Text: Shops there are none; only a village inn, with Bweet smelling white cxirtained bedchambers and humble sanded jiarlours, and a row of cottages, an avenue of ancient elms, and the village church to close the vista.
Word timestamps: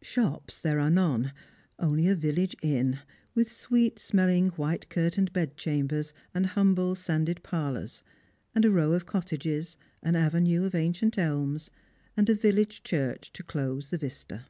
Shops 0.00 0.60
there 0.60 0.78
are 0.78 0.90
none; 0.90 1.32
only 1.76 2.06
a 2.06 2.14
village 2.14 2.54
inn, 2.62 3.00
with 3.34 3.48
Bweet 3.68 3.98
smelling 3.98 4.50
white 4.50 4.86
cxirtained 4.88 5.32
bedchambers 5.32 6.12
and 6.32 6.46
humble 6.46 6.94
sanded 6.94 7.40
jiarlours, 7.42 8.02
and 8.54 8.64
a 8.64 8.70
row 8.70 8.92
of 8.92 9.06
cottages, 9.06 9.76
an 10.00 10.14
avenue 10.14 10.62
of 10.64 10.76
ancient 10.76 11.18
elms, 11.18 11.72
and 12.16 12.28
the 12.28 12.34
village 12.36 12.84
church 12.84 13.32
to 13.32 13.42
close 13.42 13.88
the 13.88 13.98
vista. 13.98 14.44